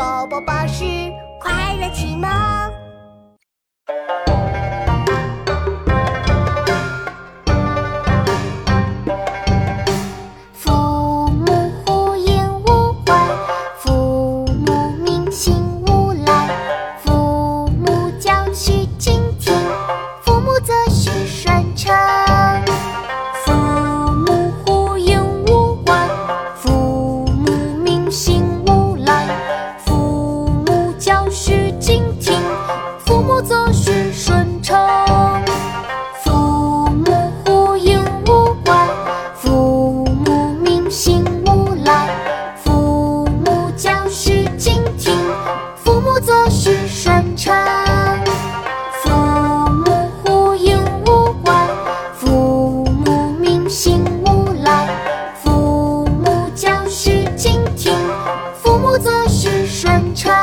[0.00, 0.82] 宝宝巴士
[1.38, 1.79] 快乐。
[59.40, 60.39] 去顺畅